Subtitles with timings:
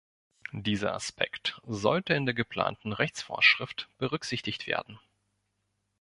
[0.57, 4.99] Dieser Aspekt sollte in der geplanten Rechtsvorschrift berücksichtigt werden.